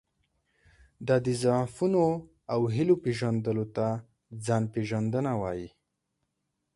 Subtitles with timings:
[1.07, 2.05] دا د ضعفونو
[2.53, 3.87] او هیلو پېژندلو ته
[4.45, 5.69] ځان پېژندنه وایي.